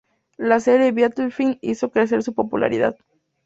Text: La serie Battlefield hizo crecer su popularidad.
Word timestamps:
La 0.39 0.59
serie 0.59 0.91
Battlefield 0.93 1.59
hizo 1.61 1.91
crecer 1.91 2.23
su 2.23 2.33
popularidad. 2.33 2.97